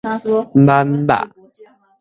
[0.65, 1.15] 挽肉